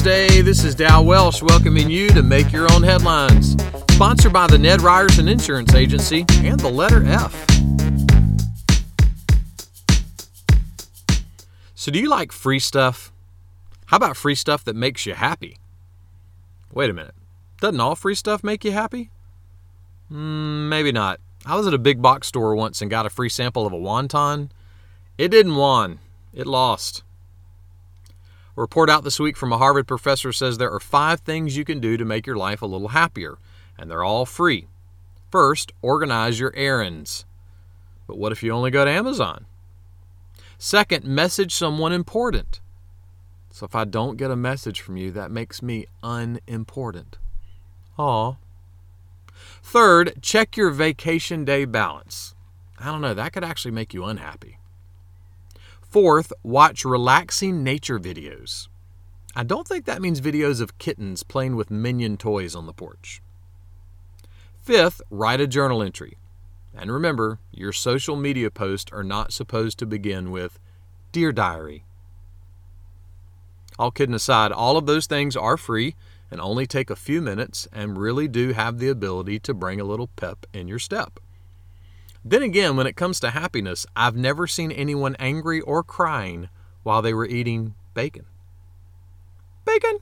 Thursday. 0.00 0.40
This 0.40 0.64
is 0.64 0.74
Dow 0.74 1.02
Welsh 1.02 1.42
welcoming 1.42 1.90
you 1.90 2.08
to 2.08 2.22
Make 2.22 2.52
Your 2.52 2.72
Own 2.72 2.82
Headlines. 2.82 3.54
Sponsored 3.90 4.32
by 4.32 4.46
the 4.46 4.56
Ned 4.56 4.80
Ryerson 4.80 5.28
Insurance 5.28 5.74
Agency 5.74 6.24
and 6.36 6.58
the 6.58 6.70
letter 6.70 7.04
F. 7.04 7.34
So, 11.74 11.92
do 11.92 11.98
you 11.98 12.08
like 12.08 12.32
free 12.32 12.58
stuff? 12.58 13.12
How 13.86 13.98
about 13.98 14.16
free 14.16 14.34
stuff 14.34 14.64
that 14.64 14.74
makes 14.74 15.04
you 15.04 15.12
happy? 15.12 15.58
Wait 16.72 16.88
a 16.88 16.94
minute. 16.94 17.14
Doesn't 17.60 17.78
all 17.78 17.94
free 17.94 18.14
stuff 18.14 18.42
make 18.42 18.64
you 18.64 18.72
happy? 18.72 19.10
Mm, 20.10 20.70
maybe 20.70 20.92
not. 20.92 21.20
I 21.44 21.56
was 21.56 21.66
at 21.66 21.74
a 21.74 21.78
big 21.78 22.00
box 22.00 22.26
store 22.26 22.54
once 22.54 22.80
and 22.80 22.90
got 22.90 23.04
a 23.04 23.10
free 23.10 23.28
sample 23.28 23.66
of 23.66 23.74
a 23.74 23.76
wonton. 23.76 24.48
It 25.18 25.28
didn't 25.28 25.56
won, 25.56 25.98
it 26.32 26.46
lost. 26.46 27.02
A 28.60 28.62
report 28.62 28.90
out 28.90 29.04
this 29.04 29.18
week 29.18 29.38
from 29.38 29.54
a 29.54 29.56
Harvard 29.56 29.88
professor 29.88 30.34
says 30.34 30.58
there 30.58 30.70
are 30.70 30.80
five 30.80 31.20
things 31.20 31.56
you 31.56 31.64
can 31.64 31.80
do 31.80 31.96
to 31.96 32.04
make 32.04 32.26
your 32.26 32.36
life 32.36 32.60
a 32.60 32.66
little 32.66 32.88
happier, 32.88 33.38
and 33.78 33.90
they're 33.90 34.04
all 34.04 34.26
free. 34.26 34.66
First, 35.30 35.72
organize 35.80 36.38
your 36.38 36.54
errands. 36.54 37.24
But 38.06 38.18
what 38.18 38.32
if 38.32 38.42
you 38.42 38.52
only 38.52 38.70
go 38.70 38.84
to 38.84 38.90
Amazon? 38.90 39.46
Second, 40.58 41.06
message 41.06 41.54
someone 41.54 41.94
important. 41.94 42.60
So 43.50 43.64
if 43.64 43.74
I 43.74 43.84
don't 43.86 44.18
get 44.18 44.30
a 44.30 44.36
message 44.36 44.82
from 44.82 44.98
you, 44.98 45.10
that 45.12 45.30
makes 45.30 45.62
me 45.62 45.86
unimportant. 46.02 47.16
Aw. 47.96 48.34
Third, 49.62 50.20
check 50.20 50.58
your 50.58 50.68
vacation 50.68 51.46
day 51.46 51.64
balance. 51.64 52.34
I 52.78 52.92
don't 52.92 53.00
know, 53.00 53.14
that 53.14 53.32
could 53.32 53.42
actually 53.42 53.72
make 53.72 53.94
you 53.94 54.04
unhappy. 54.04 54.58
Fourth, 55.90 56.32
watch 56.44 56.84
relaxing 56.84 57.64
nature 57.64 57.98
videos. 57.98 58.68
I 59.34 59.42
don't 59.42 59.66
think 59.66 59.86
that 59.86 60.00
means 60.00 60.20
videos 60.20 60.60
of 60.60 60.78
kittens 60.78 61.24
playing 61.24 61.56
with 61.56 61.68
minion 61.68 62.16
toys 62.16 62.54
on 62.54 62.66
the 62.66 62.72
porch. 62.72 63.20
Fifth, 64.62 65.02
write 65.10 65.40
a 65.40 65.48
journal 65.48 65.82
entry. 65.82 66.16
And 66.72 66.92
remember, 66.92 67.40
your 67.50 67.72
social 67.72 68.14
media 68.14 68.52
posts 68.52 68.92
are 68.92 69.02
not 69.02 69.32
supposed 69.32 69.80
to 69.80 69.86
begin 69.86 70.30
with 70.30 70.60
Dear 71.10 71.32
Diary. 71.32 71.84
All 73.76 73.90
kidding 73.90 74.14
aside, 74.14 74.52
all 74.52 74.76
of 74.76 74.86
those 74.86 75.08
things 75.08 75.36
are 75.36 75.56
free 75.56 75.96
and 76.30 76.40
only 76.40 76.68
take 76.68 76.90
a 76.90 76.94
few 76.94 77.20
minutes 77.20 77.66
and 77.72 77.98
really 77.98 78.28
do 78.28 78.52
have 78.52 78.78
the 78.78 78.88
ability 78.88 79.40
to 79.40 79.54
bring 79.54 79.80
a 79.80 79.84
little 79.84 80.06
pep 80.06 80.46
in 80.52 80.68
your 80.68 80.78
step. 80.78 81.18
Then 82.24 82.42
again, 82.42 82.76
when 82.76 82.86
it 82.86 82.96
comes 82.96 83.18
to 83.20 83.30
happiness, 83.30 83.86
I've 83.96 84.16
never 84.16 84.46
seen 84.46 84.70
anyone 84.72 85.16
angry 85.18 85.60
or 85.60 85.82
crying 85.82 86.48
while 86.82 87.02
they 87.02 87.14
were 87.14 87.26
eating 87.26 87.74
bacon. 87.94 88.26
Bacon! 89.64 90.00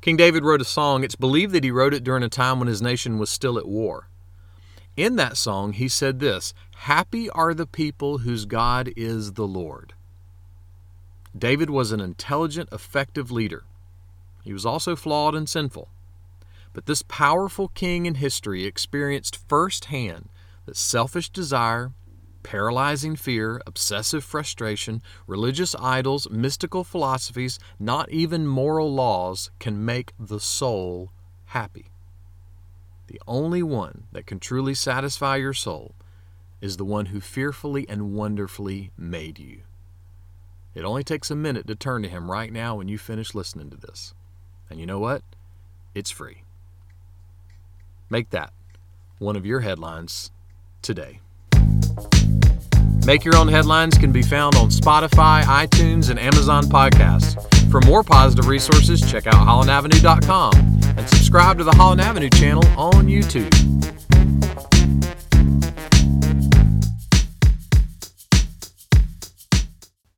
King 0.00 0.16
David 0.16 0.44
wrote 0.44 0.60
a 0.60 0.64
song. 0.64 1.02
It's 1.02 1.16
believed 1.16 1.52
that 1.52 1.64
he 1.64 1.70
wrote 1.70 1.94
it 1.94 2.04
during 2.04 2.22
a 2.22 2.28
time 2.28 2.58
when 2.58 2.68
his 2.68 2.80
nation 2.80 3.18
was 3.18 3.30
still 3.30 3.58
at 3.58 3.66
war. 3.66 4.08
In 4.96 5.16
that 5.16 5.36
song, 5.36 5.72
he 5.72 5.88
said 5.88 6.20
this 6.20 6.54
Happy 6.76 7.28
are 7.30 7.54
the 7.54 7.66
people 7.66 8.18
whose 8.18 8.44
God 8.44 8.92
is 8.96 9.32
the 9.32 9.46
Lord. 9.46 9.94
David 11.36 11.70
was 11.70 11.92
an 11.92 12.00
intelligent, 12.00 12.68
effective 12.72 13.30
leader. 13.30 13.64
He 14.44 14.52
was 14.52 14.64
also 14.64 14.96
flawed 14.96 15.34
and 15.34 15.48
sinful. 15.48 15.88
But 16.78 16.86
this 16.86 17.02
powerful 17.02 17.66
king 17.66 18.06
in 18.06 18.14
history 18.14 18.64
experienced 18.64 19.40
firsthand 19.48 20.28
that 20.64 20.76
selfish 20.76 21.28
desire, 21.28 21.90
paralyzing 22.44 23.16
fear, 23.16 23.60
obsessive 23.66 24.22
frustration, 24.22 25.02
religious 25.26 25.74
idols, 25.80 26.30
mystical 26.30 26.84
philosophies, 26.84 27.58
not 27.80 28.12
even 28.12 28.46
moral 28.46 28.94
laws 28.94 29.50
can 29.58 29.84
make 29.84 30.12
the 30.20 30.38
soul 30.38 31.10
happy. 31.46 31.86
The 33.08 33.20
only 33.26 33.64
one 33.64 34.04
that 34.12 34.26
can 34.26 34.38
truly 34.38 34.74
satisfy 34.74 35.34
your 35.34 35.54
soul 35.54 35.96
is 36.60 36.76
the 36.76 36.84
one 36.84 37.06
who 37.06 37.20
fearfully 37.20 37.88
and 37.88 38.12
wonderfully 38.12 38.92
made 38.96 39.40
you. 39.40 39.62
It 40.76 40.84
only 40.84 41.02
takes 41.02 41.28
a 41.28 41.34
minute 41.34 41.66
to 41.66 41.74
turn 41.74 42.04
to 42.04 42.08
him 42.08 42.30
right 42.30 42.52
now 42.52 42.76
when 42.76 42.86
you 42.86 42.98
finish 42.98 43.34
listening 43.34 43.68
to 43.70 43.76
this. 43.76 44.14
And 44.70 44.78
you 44.78 44.86
know 44.86 45.00
what? 45.00 45.22
It's 45.92 46.12
free. 46.12 46.44
Make 48.10 48.30
that 48.30 48.52
one 49.18 49.36
of 49.36 49.44
your 49.44 49.60
headlines 49.60 50.30
today. 50.82 51.20
Make 53.04 53.24
Your 53.24 53.36
Own 53.36 53.48
Headlines 53.48 53.96
can 53.96 54.12
be 54.12 54.22
found 54.22 54.56
on 54.56 54.68
Spotify, 54.68 55.42
iTunes, 55.42 56.10
and 56.10 56.18
Amazon 56.18 56.64
podcasts. 56.64 57.36
For 57.70 57.80
more 57.82 58.02
positive 58.02 58.48
resources, 58.48 59.00
check 59.00 59.26
out 59.26 59.34
HollandAvenue.com 59.34 60.52
and 60.96 61.08
subscribe 61.08 61.58
to 61.58 61.64
the 61.64 61.72
Holland 61.72 62.00
Avenue 62.00 62.30
channel 62.30 62.66
on 62.76 63.06
YouTube. 63.06 64.07